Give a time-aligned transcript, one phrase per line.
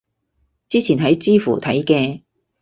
[0.67, 2.23] 之前喺知乎睇嘅